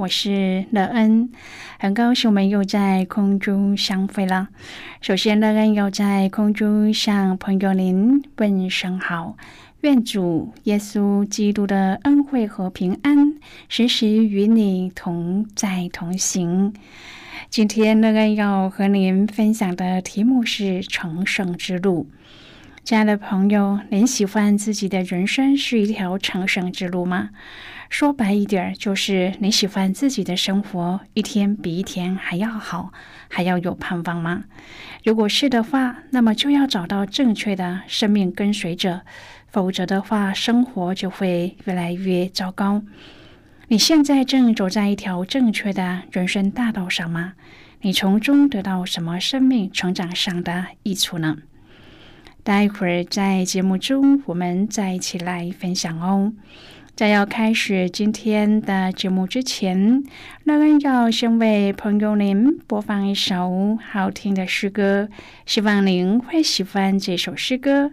[0.00, 1.28] 我是乐恩，
[1.78, 4.48] 很高兴我们又在空中相会了。
[5.02, 9.36] 首先，乐恩要在空中向朋友您问声好，
[9.82, 13.34] 愿主耶稣基督的恩惠和平安
[13.68, 16.72] 时时与你同在同行。
[17.50, 22.08] 今天，乐恩要和您分享的题目是成圣之路。
[22.84, 27.28] 亲爱的朋友，您喜欢自己的人生是一条成圣之路吗？
[27.90, 32.92] 说白一点，就是你喜欢自己的生活一天比一天还要好，
[33.28, 34.44] 还要有盼望吗？
[35.04, 39.00] 如果是的话，那么就要找到正确的生命跟随者，
[39.48, 42.82] 否则的话，生活就会越来越糟糕。
[43.66, 47.32] 你现在正走在一条正确的人生大道上吗？
[47.82, 51.38] 你从中得到什么生命成长上的益处呢？
[52.44, 56.32] 待会儿在节目中，我们再一起来分享哦。
[56.94, 60.02] 在要开始今天的节目之前，
[60.44, 65.08] 乐恩要先为朋友您播放一首好听的诗歌，
[65.46, 67.92] 希望您会喜欢这首诗歌。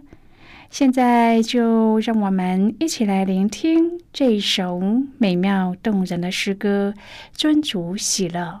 [0.68, 4.78] 现在就让我们一起来聆听这一首
[5.16, 6.92] 美妙动人的诗歌
[7.32, 8.60] 《尊主喜乐》。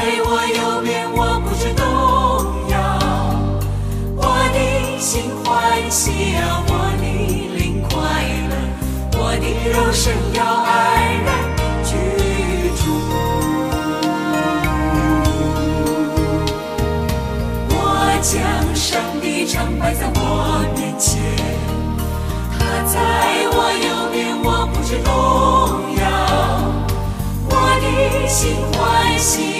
[0.00, 1.84] 在我右边，我不知动
[2.70, 2.74] 摇。
[4.16, 4.24] 我
[4.54, 4.58] 的
[4.98, 5.46] 心欢
[5.90, 7.04] 喜啊，我的
[7.58, 7.90] 灵快
[8.48, 8.52] 乐，
[9.18, 10.72] 我的肉身要安
[11.22, 11.28] 然
[11.84, 11.90] 居
[12.80, 12.82] 住。
[17.68, 17.78] 我
[18.22, 18.40] 将
[18.74, 18.88] 上
[19.20, 21.20] 帝常摆在我面前，
[22.58, 22.96] 他在
[23.52, 24.48] 我右边，我。
[24.72, 25.12] 不知动
[26.00, 26.02] 摇，
[27.50, 27.84] 我的
[28.26, 29.59] 心欢喜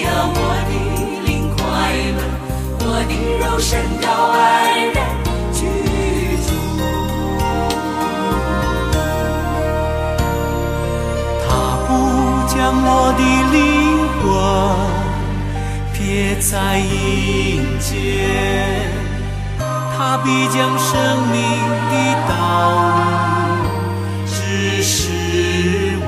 [3.51, 4.39] 我的肉身要安
[4.93, 4.97] 然
[5.53, 5.59] 居
[6.47, 6.49] 住。
[11.49, 11.51] 他
[11.87, 11.89] 不
[12.47, 12.89] 将我
[13.19, 13.21] 的
[13.53, 13.59] 灵
[14.23, 14.25] 魂
[15.93, 15.99] 撇
[16.41, 16.89] 在阴
[17.81, 17.91] 间，
[19.97, 20.89] 他必将生
[21.31, 21.37] 命
[21.91, 21.93] 的
[22.29, 22.31] 道
[23.49, 23.59] 路。
[24.27, 24.95] 只是
[26.01, 26.07] 我，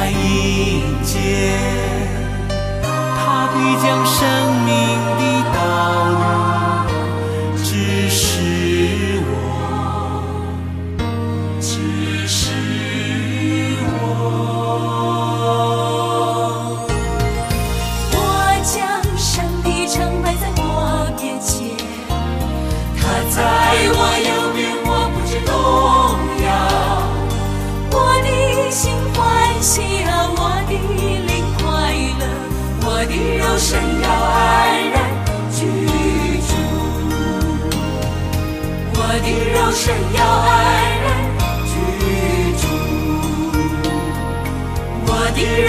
[0.00, 1.58] 在迎接
[3.16, 5.27] 他必将生命的。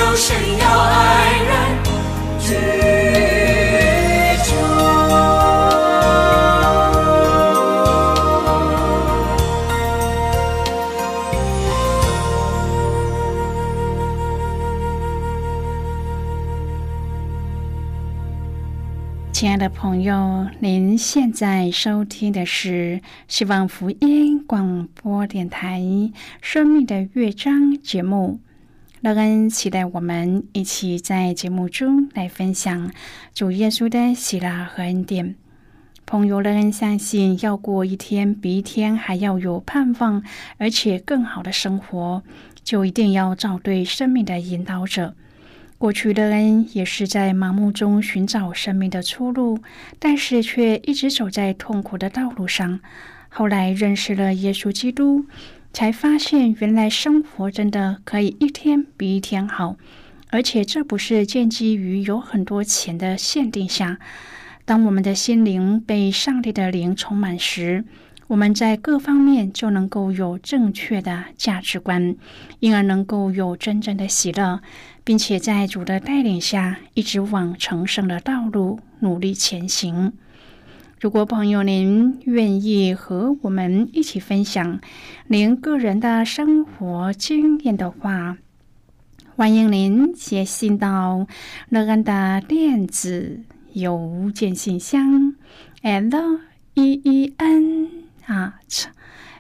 [0.10, 1.54] 我的肉身要安然
[2.40, 2.50] 居
[4.44, 4.56] 住。
[19.32, 25.80] 亲爱的朋友，您现在收听的是希望福音广播电台
[26.42, 28.40] 《生命的乐章》节目。
[29.02, 32.92] 乐恩期待我们一起在节目中来分享
[33.34, 35.36] 主耶稣的喜乐和恩典。
[36.06, 40.22] 朋友，乐恩相信，要过一天比一天还要有盼望，
[40.58, 42.22] 而且更好的生活，
[42.62, 45.16] 就一定要找对生命的引导者。
[45.78, 49.60] 过去的恩也是在盲目中寻找生命的出路，
[49.98, 52.82] 但是却一直走在痛苦的道路上。
[53.30, 55.24] 后来认识了耶稣基督，
[55.72, 59.76] 才发现原来生活真的可以一天比一天好，
[60.30, 64.00] 而且这不是建基于有很多钱的限定下。
[64.66, 67.86] 当我们的心灵被上帝的灵充满时，
[68.28, 72.16] 我们在各方面就能够有正确的价值观，
[72.60, 74.62] 因而能够有真正的喜乐，
[75.04, 80.14] 并且在主的带领下，一直往成圣的道路努力前行。
[81.00, 84.82] 如果朋友您愿意和我们一起分享
[85.28, 88.38] 您个人的生活经验的话，
[89.36, 91.26] 欢迎您写信到
[91.70, 93.40] 乐安的电子
[93.72, 95.36] 邮件信箱
[95.82, 96.40] ，l
[96.74, 97.90] e e n。
[98.30, 98.86] at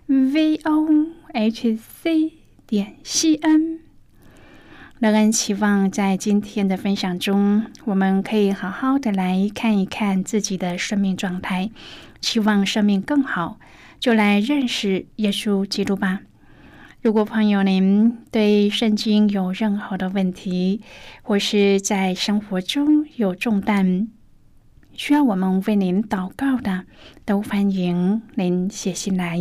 [0.07, 0.87] v o
[1.33, 2.33] h c
[2.65, 3.88] 点 c n。
[4.99, 11.69] 乐恩期望在今天的分享中，我们可以好好的来看一看自己的生命状态，
[12.19, 13.59] 期望生命更好，
[13.97, 16.19] 就来认识耶稣基督吧。
[17.01, 20.81] 如果朋友您对圣经有任何的问题，
[21.21, 24.09] 或是在生活中有重担，
[24.91, 26.83] 需要我们为您祷告的，
[27.23, 29.39] 都欢迎您写信来。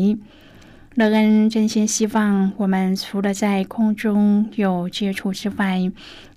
[0.98, 5.78] 乐恩真心希望，我们除了在空中有接触之外，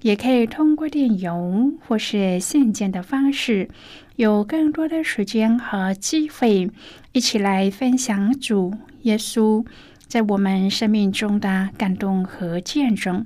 [0.03, 3.69] 也可以通过电邮或是信件的方式，
[4.17, 6.69] 有更多的时间和机会，
[7.11, 9.65] 一起来分享主耶稣
[10.05, 13.25] 在我们生命中的感动和见证。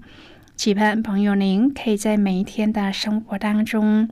[0.56, 4.08] 期盼朋友您可以在每一天的生活当中。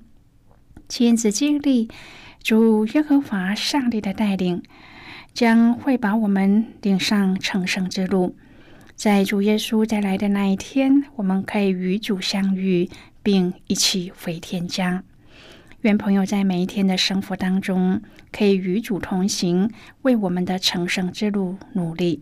[0.90, 1.88] 亲自经历
[2.42, 4.62] 主耶和华上帝的带领，
[5.34, 8.36] 将会把我们领上成圣之路。
[8.96, 12.90] 在主耶稣再来的那一天，我们可以与主相遇，
[13.22, 15.04] 并一起回天家。
[15.82, 18.02] 愿朋友在每一天的生活当中，
[18.32, 19.70] 可以与主同行，
[20.04, 22.22] 为我们的成圣之路努力。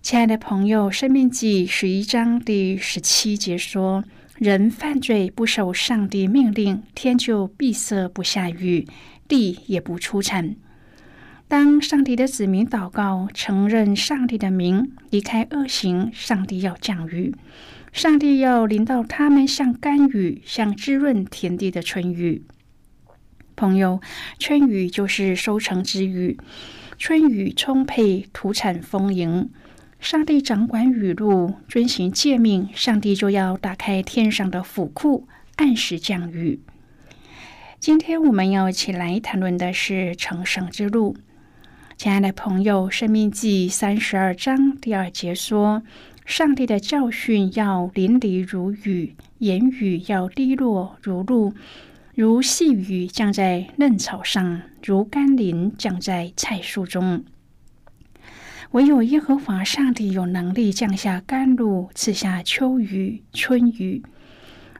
[0.00, 4.04] 亲爱的朋友，《生命记》十一章第十七节说。
[4.38, 8.88] 人犯罪不守上帝命令，天就闭塞不下雨，
[9.28, 10.56] 地也不出产。
[11.52, 17.34] 当上帝的子民祷告，承认上帝的名，离开恶行，上帝要降雨。
[17.92, 22.42] 上帝要临到他们，像甘雨，像滋润田地的春雨。
[23.54, 24.00] 朋友，
[24.38, 26.38] 春雨就是收成之雨，
[26.96, 29.50] 春雨充沛，土产丰盈。
[30.00, 36.62] 上帝掌管雨露，遵行诫命，上帝就要打开天上的府库，按时降雨。
[37.78, 41.14] 今天我们要一起来谈论的是成圣之路。
[42.02, 45.84] 亲爱的朋友，《生命记》三十二章第二节说
[46.26, 51.54] ：“上帝的教训要淋漓如雨，言语要滴落如露，
[52.16, 57.22] 如细雨降在嫩草上，如甘霖降在菜树中。”
[58.72, 64.02] 唯有耶和华上帝有能力降下甘露，赐下秋雨、春雨。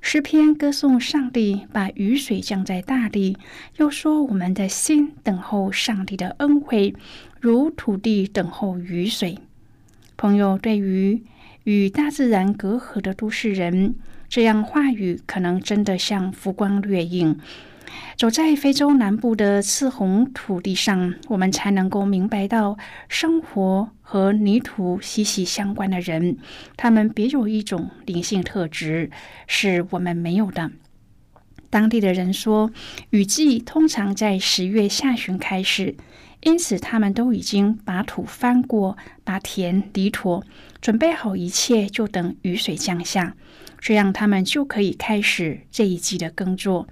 [0.05, 3.39] 诗篇歌颂上帝把雨水降在大地，
[3.77, 6.95] 又说我们的心等候上帝的恩惠，
[7.41, 9.39] 如土地等候雨水。
[10.17, 11.23] 朋友，对于
[11.63, 13.95] 与大自然隔阂的都市人，
[14.29, 17.39] 这样话语可能真的像浮光掠影。
[18.17, 22.77] 走在非洲南部的赤红土地上，我们才能够明白到，
[23.09, 26.37] 生活和泥土息息相关的人，
[26.77, 29.11] 他们别有一种灵性特质，
[29.47, 30.71] 是我们没有的。
[31.71, 32.71] 当地的人说，
[33.11, 35.97] 雨季通常在十月下旬开始，
[36.43, 40.45] 因此他们都已经把土翻过，把田犁妥，
[40.83, 43.35] 准备好一切，就等雨水降下，
[43.79, 46.87] 这样他们就可以开始这一季的耕作。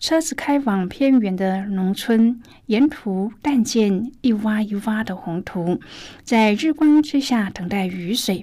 [0.00, 5.78] 车子开往偏远的农村，沿途但见一洼一洼的红土，
[6.24, 8.42] 在日光之下等待雨水。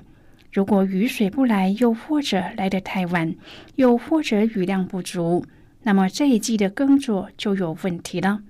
[0.54, 3.34] 如果雨水不来，又或者来得太晚，
[3.74, 5.44] 又或者雨量不足，
[5.82, 8.42] 那么这一季的耕作就有问题了。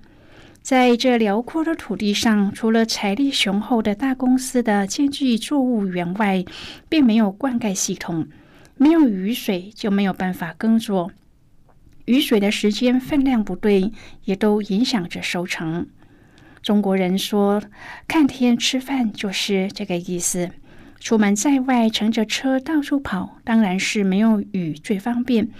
[0.60, 6.44] 在这辽阔的土地上，除了财力雄厚的大公司的兼具作物园外，
[6.90, 8.28] 并没有灌溉系统。
[8.76, 11.10] 没有雨水，就没有办法耕作。
[12.08, 13.92] 雨水的时间分量不对，
[14.24, 15.86] 也都影响着收成。
[16.62, 17.62] 中国人说
[18.08, 20.50] ：“看天吃饭”，就是这个意思。
[20.98, 25.50] 出门在外，乘着车到处跑，当然是没有雨最方便。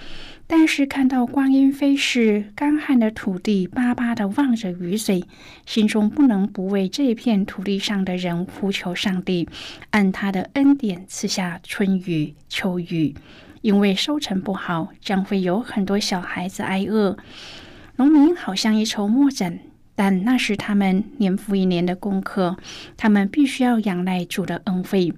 [0.46, 5.22] 但是看到光阴飞逝，干旱的土地巴巴的望着雨水，
[5.66, 9.46] 心中不能不为这片土地上的人呼求上帝，
[9.90, 13.14] 按他的恩典赐下春雨秋雨。
[13.60, 17.16] 因为收成不好，将会有很多小孩子挨饿。
[17.96, 19.58] 农民好像一筹莫展，
[19.94, 22.56] 但那是他们年复一年的功课，
[22.96, 25.12] 他们必须要仰赖主的恩惠。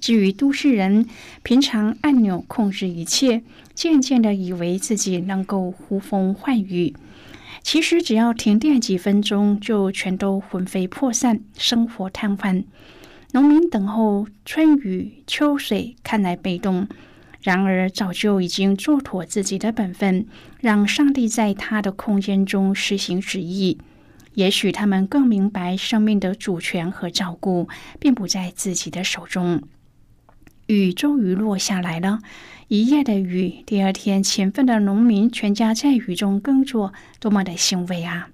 [0.00, 1.06] 至于都市人，
[1.42, 3.42] 平常按钮控制一切，
[3.74, 6.94] 渐渐的以为自己能够呼风唤雨，
[7.62, 12.64] 其实只要停电几分钟，就全都魂飞魄散，生活瘫痪。
[13.32, 16.86] 农民等候春雨秋水，看来被动，
[17.40, 20.26] 然而早就已经做妥自己的本分，
[20.60, 23.78] 让上帝在他的空间中实行旨意。
[24.34, 27.68] 也许他们更明白，生命的主权和照顾，
[27.98, 29.62] 并不在自己的手中。
[30.66, 32.18] 雨终于落下来了，
[32.68, 33.62] 一夜的雨。
[33.64, 38.28] 第二天，勤奋的农民全家在雨中耕作，多么的欣慰啊！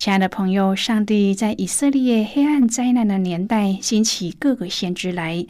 [0.00, 5.44] 亲爱的朋友，上帝在以色列黑暗灾难的年代兴起各个先知来，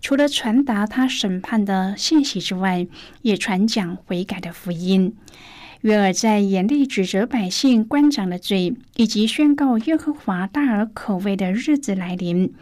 [0.00, 2.86] 除了传达他审判的信息之外，
[3.22, 5.16] 也传讲悔改的福音。
[5.80, 12.54] 约尔在严厉指责百姓官长的罪，以及宣告耶和华大而可畏的日子来临。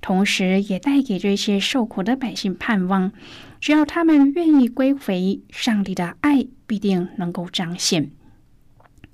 [0.00, 3.10] 同时，也带给这些受苦的百姓盼望：
[3.60, 8.12] 只要他们愿意归回，上帝的爱必定能够彰显。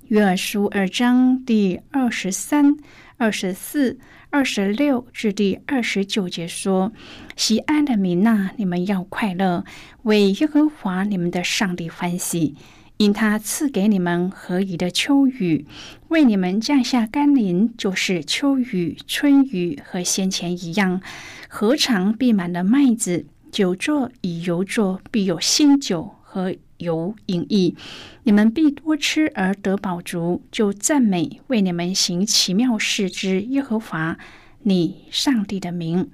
[0.09, 2.75] 约珥书二章第二十三、
[3.17, 3.99] 二十四、
[4.31, 6.91] 二十六至第二十九节说
[7.37, 9.63] ：“西安的民呐，你们要快乐，
[10.01, 12.55] 为耶和华你们的上帝欢喜。”
[12.97, 15.67] 因他赐给你们合宜的秋雨，
[16.07, 21.01] 为你们降下甘霖，就是秋雨、春雨和先前一样。
[21.47, 23.27] 何尝必满了麦子？
[23.51, 27.75] 酒座以油做，必有新酒和油饮意。
[28.21, 34.19] 你们必多吃而得饱足，就赞美为你们行奇妙事之耶和华，
[34.61, 36.11] 你上帝的名。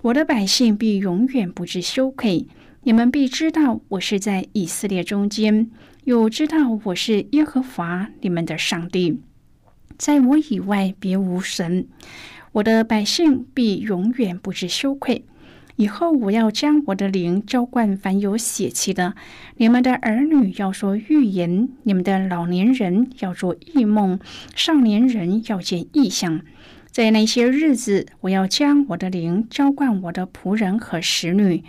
[0.00, 2.46] 我的百姓必永远不知羞愧。
[2.84, 5.70] 你们必知道，我是在以色列中间。
[6.04, 9.20] 又知道我是耶和华你们的上帝，
[9.98, 11.86] 在我以外别无神。
[12.52, 15.26] 我的百姓必永远不知羞愧。
[15.80, 19.14] 以后我要将我的灵浇灌凡有血气的。
[19.56, 24.20] 你们的儿女要说预言，你们的老年人要做异梦，
[24.54, 26.42] 少年人要见异象。
[26.90, 31.64] 在那些日子，我要将我的灵浇灌我的仆人和使女。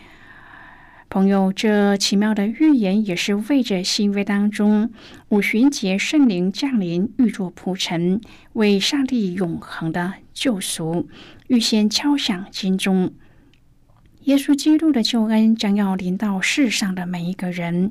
[1.09, 4.91] 朋友，这奇妙的预言也是为着新约当中
[5.29, 8.19] 五旬节圣灵降临预作铺陈，
[8.51, 11.07] 为上帝永恒的救赎
[11.47, 13.13] 预先敲响金钟。
[14.25, 17.89] 耶稣基督的救恩将要临到世上的每一个人。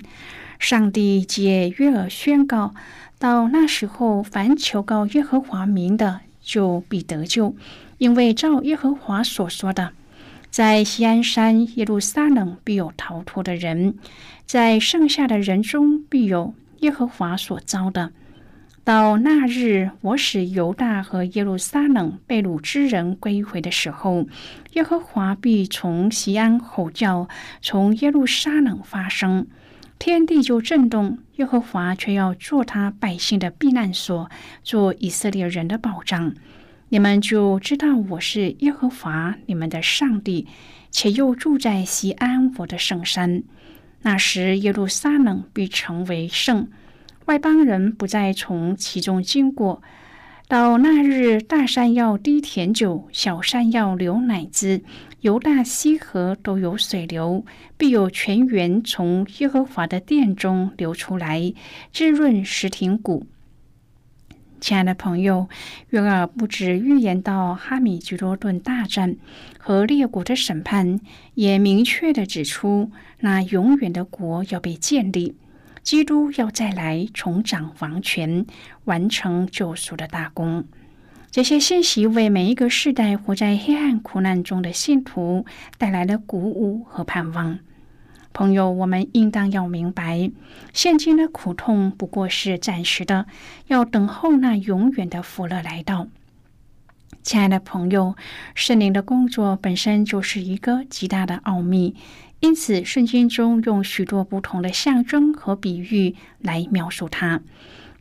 [0.59, 2.75] 上帝借约尔宣告，
[3.19, 7.57] 到那时候，凡求告耶和华名的，就必得救，
[7.99, 9.93] 因为照耶和华所说的。
[10.51, 13.95] 在西安山耶路撒冷必有逃脱的人，
[14.47, 18.13] 在剩下的人中必有耶和华所招的。
[18.83, 24.27] 到那日，我使犹大和耶路撒冷被掳之人归回的时候，
[24.73, 27.29] 耶和华必从西安吼叫，
[27.61, 29.47] 从耶路撒冷发声，
[29.99, 31.19] 天地就震动。
[31.37, 34.29] 耶和华却要做他百姓的避难所，
[34.63, 36.35] 做以色列人的保障。
[36.89, 40.49] 你们就知道我是耶和华你们的上帝，
[40.91, 43.43] 且又住在西安我的圣山。
[44.03, 46.69] 那时耶路撒冷必成为圣，
[47.31, 49.81] 外邦人不再从其中经过。
[50.49, 54.83] 到那日，大山要滴甜酒，小山要流奶汁，
[55.21, 57.45] 犹大溪河都有水流，
[57.79, 61.55] 必有泉源从耶和华的殿中流出来，
[61.93, 63.29] 滋润石亭谷。
[64.61, 65.49] 亲爱的朋友，
[65.91, 69.15] 约尔不止预言到哈米吉多顿大战
[69.57, 70.99] 和列国的审判，
[71.35, 75.37] 也明确的指出那永远的国要被建立。
[75.83, 78.47] 基督要再来重掌王权，
[78.85, 80.65] 完成救赎的大功。
[81.31, 85.47] 这些信息为每一个世代活在黑暗苦难中的信徒
[85.79, 87.59] 带来了鼓舞和盼望。
[88.33, 90.31] 朋友，我们应当要明白，
[90.73, 93.27] 现今的苦痛不过是暂时的，
[93.67, 96.07] 要等候那永远的福乐来到。
[97.23, 98.17] 亲爱的朋友，
[98.55, 101.95] 圣灵的工作本身就是一个极大的奥秘，
[102.41, 107.43] 因此圣经中用许多不同的象征和比喻来描述它。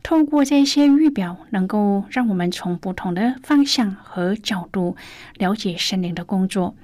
[0.02, 4.96] 透过这些预表，能够让我们从不同的方向和角度
[5.36, 6.74] 了解圣灵的工作。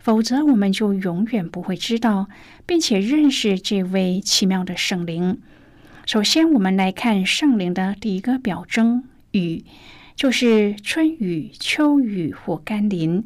[0.00, 2.28] 否则，我们就永远不会知道
[2.66, 5.40] 并且认识这位奇妙的圣灵。
[6.04, 9.64] 首先，我们来看圣灵的第一个表征——雨，
[10.14, 13.24] 就是春雨、秋雨或甘霖。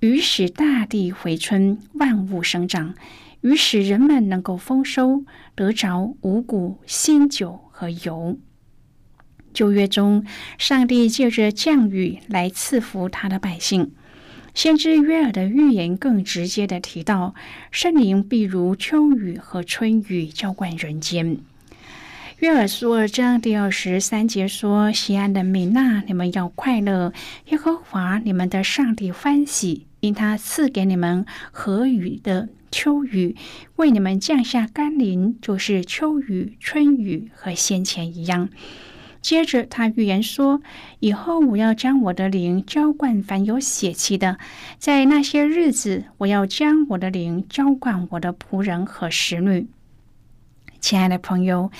[0.00, 2.94] 雨使大地回春，万物生长；
[3.40, 8.38] 于使人们能够丰收，得着五谷、新酒和油。
[9.52, 10.24] 旧约中，
[10.58, 13.92] 上帝借着降雨来赐福他的百姓。
[14.52, 17.34] 先知约尔的预言更直接的提到，
[17.70, 21.38] 圣灵必如秋雨和春雨浇灌人间。
[22.38, 27.12] 约尔书二章第二十三节说：“西安的民呐，你们要快乐；
[27.50, 33.36] 耶和华你们的上帝欢喜，因他赐给你们和雨的秋雨，
[33.76, 38.48] 为你们降下甘霖，就是秋雨、春雨和先前一样。”
[39.22, 40.62] 接着，他预言说
[41.00, 44.38] ：“以后我要将我的灵浇灌凡有血气的，
[44.78, 49.66] 在那些日子，我要将我的灵浇灌我的仆人和使女。”
[50.80, 51.70] 亲爱的朋友，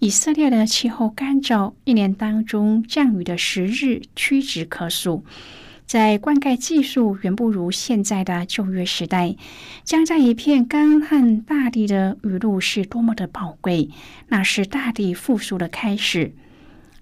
[0.00, 5.24] 以色列的气候干燥，一年当中降雨的时日屈指可数，
[5.90, 9.34] 在灌溉技术远不如现在的旧约时代。
[9.82, 13.90] 将在一片干旱大地的雨露是多么的宝贵，
[14.28, 16.32] 那是大地复苏的开始。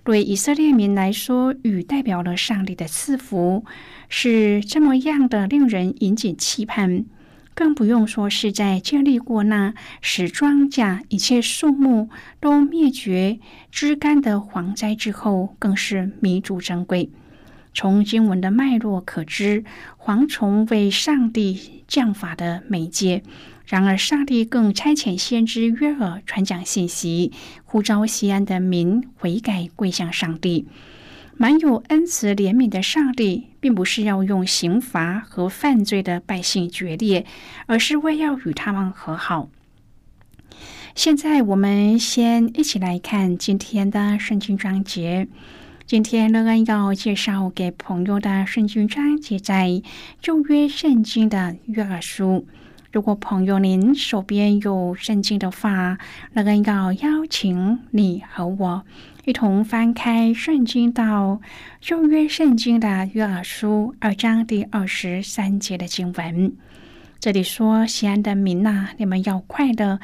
[0.05, 3.67] 对以色列民来说，雨代表了上帝的赐福，
[4.09, 7.05] 是这么样的令人引颈期盼。
[7.53, 12.09] 更不用说是在经历过那使庄稼、一切树木
[12.41, 13.39] 都灭绝、
[13.71, 17.11] 枝干的蝗灾之后，更是弥足珍贵。
[17.75, 19.65] 从经文的脉络可知，
[19.99, 23.23] 蝗虫为上帝降法的媒介。
[23.67, 27.33] 然而，上帝更差遣先知约尔传讲信息，
[27.65, 30.67] 呼召西安的民悔改归向上帝。
[31.37, 37.27] 满有恩慈怜悯的上帝，并不是要用刑罚和犯罪的百姓决裂，
[37.67, 39.49] 而是为要与他们和好。
[40.97, 45.29] 现在，我们先一起来看今天的圣经章节。
[45.89, 49.83] 今天，乐恩要介绍给朋友的圣经章节，在
[50.21, 52.47] 旧约圣经的约尔书。
[52.93, 55.97] 如果朋友您手边有圣经的话，
[56.35, 58.85] 那个要邀请你和我
[59.25, 61.41] 一同翻开圣经到
[61.81, 66.53] 旧约圣经的约珥书二章第二十三节的经文。
[67.19, 70.01] 这里说：“西安的民呐，你们要快乐，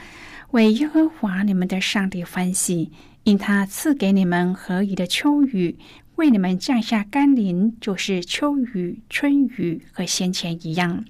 [0.53, 2.91] 为耶和华你们的上帝欢喜，
[3.25, 5.77] 因他赐给你们何以的秋雨，
[6.17, 11.05] 为你们降下甘霖，就是秋雨、春雨和先前一样。”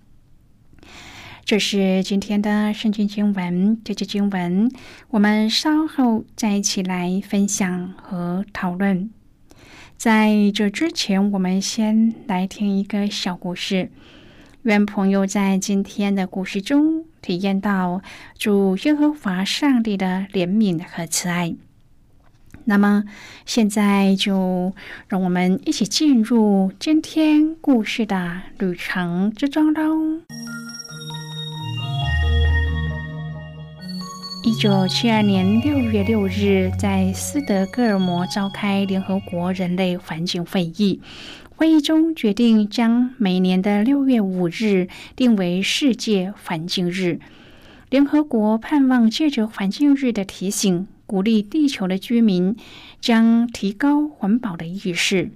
[1.44, 4.70] 这是今天的圣经经文，这节经文
[5.11, 9.11] 我们稍后再一起来分享和讨论。
[9.96, 13.90] 在这之前，我们先来听一个小故事。
[14.62, 18.00] 愿朋友在今天的故事中体验到
[18.38, 21.55] 主耶和华上帝的怜悯和慈爱。
[22.66, 23.05] 那么，
[23.44, 24.72] 现在就
[25.07, 30.20] 让我们一起进入今天故事的旅程之中喽。
[34.42, 41.00] 一九七二年六月六日，在斯德哥尔摩召开联合国人类环境会议。
[41.57, 47.20] 会议中决定将每年的六月五日定为世界环境日。
[47.90, 52.56] 联合国盼望借着环境日的提醒，鼓励地球的居民
[53.00, 55.30] 将提高环保的意识，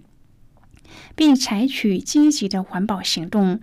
[1.14, 3.60] 并采取积极的环保行动。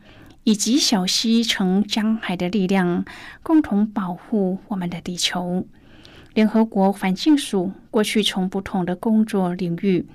[0.47, 3.03] 以及小溪成江海的力量，
[3.41, 5.65] 共同保护我们的地球。
[6.35, 10.05] 联合国环境署过去从不同的工作领域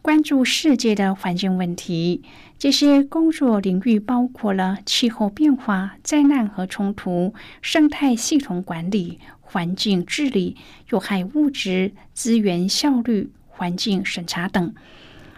[0.00, 2.22] 关注世界的环境问题。
[2.56, 9.18] 这些工作领域包括了气候变化、灾难和冲突、生态系统管理、
[9.52, 10.56] 环境治理、
[10.90, 14.72] 有害物质、资源效率、环境审查等。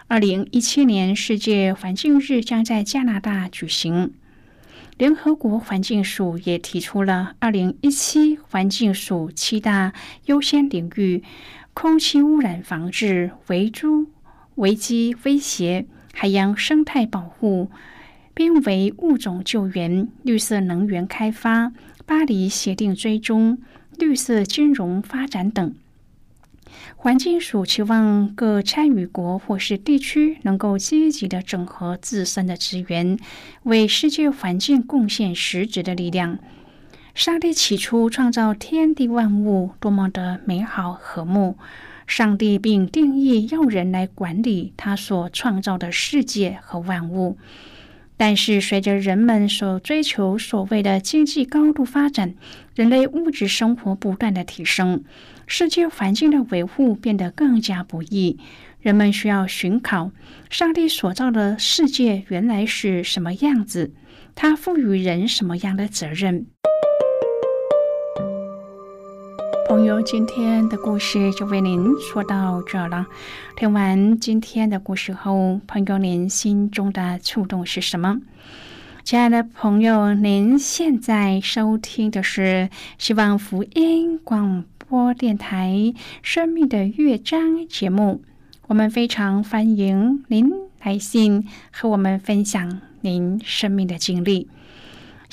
[0.07, 4.13] 二零一七年世界环境日将在加拿大举行。
[4.99, 9.93] 联合国环境署也提出了二零一七环境署七大
[10.25, 11.23] 优先领域：
[11.73, 14.11] 空气污染防治、围猪
[14.55, 17.71] 危机威胁、海洋生态保护、
[18.35, 21.73] 濒危物种救援、绿色能源开发、
[22.05, 23.57] 巴黎协定追踪、
[24.03, 25.73] 绿色金融发展等。
[26.97, 33.17] 环境署期望各参与国或是地区能够积极的整合自身的资源，
[33.63, 36.37] 为世界环境贡献实质的力量。
[37.15, 41.57] 上帝起初创造天地万物，多么的美好和睦！
[42.05, 47.37] 上帝并定义要人来管理他所创造的世界和万物。
[48.15, 52.35] 但是，随着人们所追求所谓的经济高度发展，
[52.75, 55.03] 人类物质生活不断的提升。
[55.47, 58.39] 世界环境的维护变得更加不易，
[58.79, 60.11] 人们需要寻考
[60.49, 63.91] 上帝所造的世界原来是什么样子，
[64.35, 66.45] 他赋予人什么样的责任。
[69.73, 73.07] 朋友，今天的故事就为您说到这了。
[73.55, 78.21] 听完今天的故事后，朋友您心中的触动是什么？
[79.03, 84.63] 亲爱的朋友，您现在收听的是希望福音广。
[84.87, 85.71] 播电台
[86.21, 88.21] 《生命的乐章》节目，
[88.67, 90.51] 我们非常欢迎您
[90.83, 94.47] 来信和我们分享您生命的经历。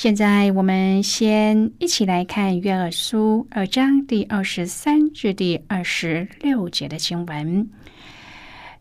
[0.03, 7.69] 现在，我们先一起来看约珥书二章第二十三至第二十六节的经文。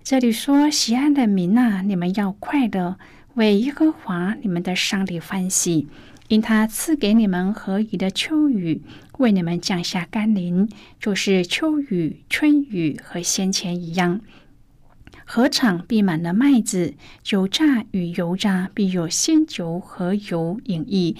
[0.02, 2.98] 这里说：“西安的民啊，你们要快乐，
[3.34, 5.90] 为耶和华你们的上帝欢喜。”
[6.30, 8.82] 因他赐给你们何以的秋雨，
[9.18, 10.70] 为你们降下甘霖，
[11.02, 14.22] 就是秋雨、春雨和先前一样。
[15.32, 21.16] 禾场必满了麦子，酒榨与油榨必有新酒和油饮溢。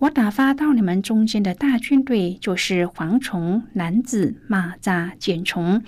[0.00, 5.80] 我打发到你们中间的大军队，就是蝗虫、男子、蚂蚱、茧虫。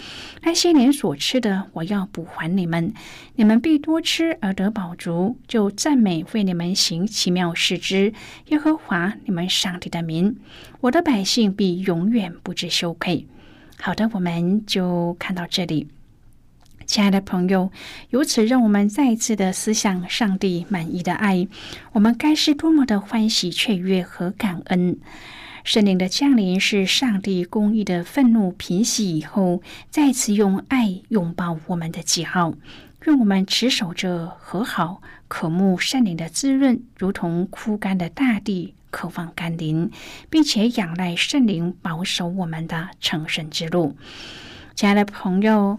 [0.42, 2.94] 那些年所吃的，我要补还你们。
[3.34, 8.12] 你们必多吃而得饱足，就赞美为你们行奇妙事之
[8.50, 10.37] 耶和华你们上帝的名。
[10.82, 13.26] 我的百姓必永远不知羞愧。
[13.76, 15.88] 好的，我们就看到这里。
[16.87, 17.70] 亲爱的朋友，
[18.11, 21.49] 由此让我们再一次的思想上帝满意的爱，
[21.92, 24.99] 我们该是多么的欢喜雀跃和感恩。
[25.64, 32.55] 圣灵的降临是上帝公义的愤怒平息以后，再次用爱拥抱我们的记号。
[33.07, 39.90] 愿我们持守着和好，渴慕圣灵的滋润，如同枯干的大地渴望甘霖，
[40.29, 43.97] 并且仰赖圣灵保守我们的成圣之路。
[44.75, 45.79] 亲爱的朋友。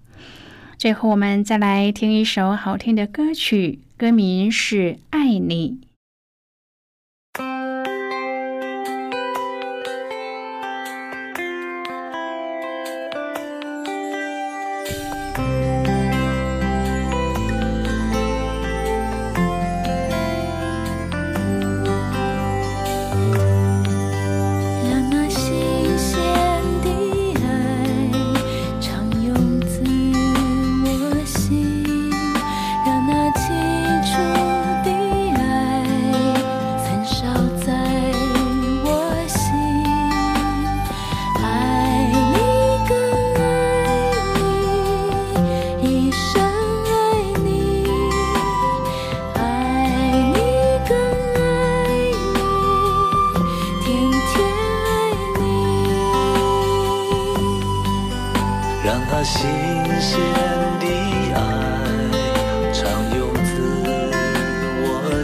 [0.81, 3.81] 最后，我们再来听一首好听的歌曲。
[3.95, 5.77] 歌名是《爱你》。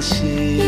[0.01, 0.66] 心。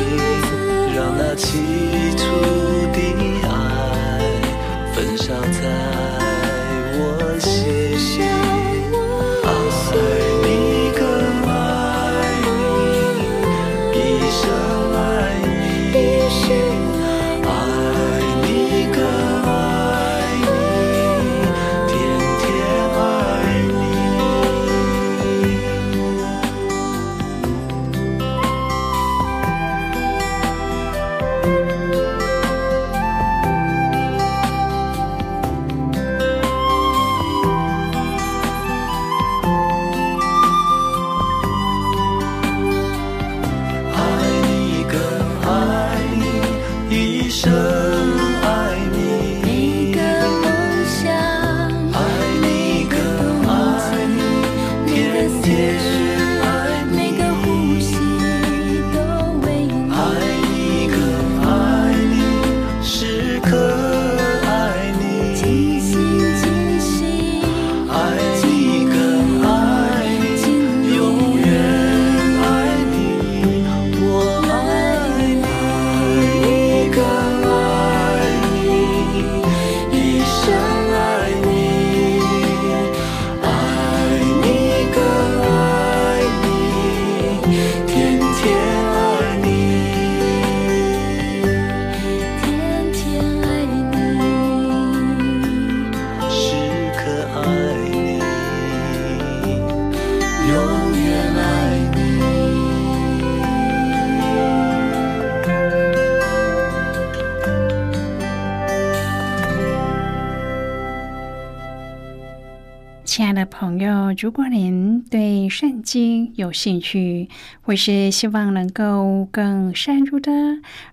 [113.20, 117.28] 亲爱的朋友，如果您对圣经有兴趣，
[117.62, 120.32] 或是希望能够更深入的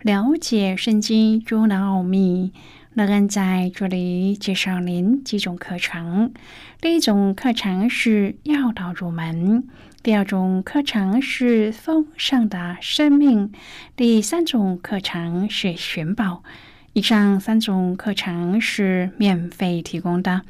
[0.01, 2.51] 了解圣经中的奥秘，
[2.95, 6.33] 乐恩在这里介绍您几种课程。
[6.81, 9.63] 第一种课程是要道入门，
[10.03, 13.53] 第二种课程是丰盛的生命，
[13.95, 16.43] 第三种课程是寻宝。
[16.93, 20.41] 以上三种课程是免费提供的。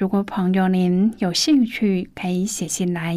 [0.00, 3.14] 如果朋友您有兴趣，可以写信来。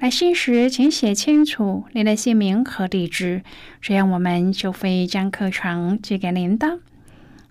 [0.00, 3.44] 来信时请写清楚您的姓名和地址，
[3.80, 6.80] 这样我们就会将课程寄给您的。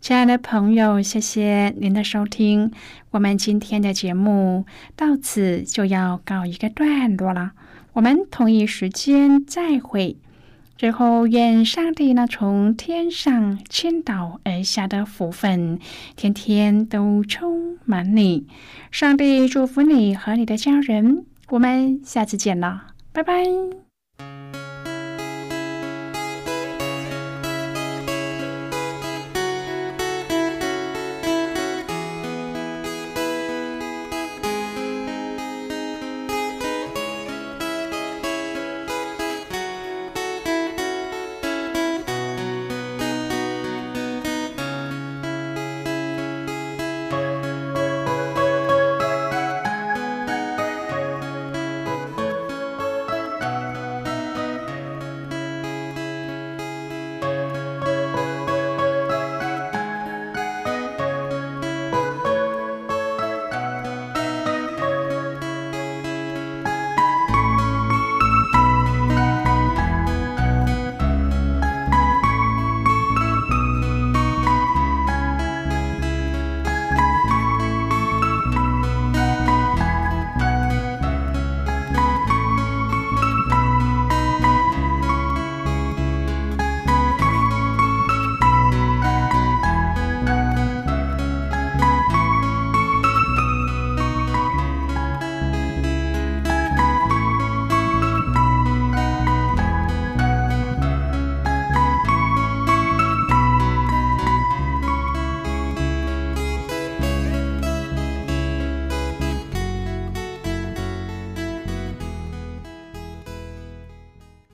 [0.01, 2.69] 亲爱的朋友，谢谢您的收听。
[3.11, 4.65] 我们今天的节目
[4.97, 7.53] 到此就要告一个段落了。
[7.93, 10.17] 我们同一时间再会。
[10.77, 15.79] 最后，愿上帝那从天上倾倒而下的福分，
[16.17, 18.45] 天天都充满你。
[18.91, 21.25] 上帝祝福你和你的家人。
[21.49, 23.45] 我们下次见了，拜拜。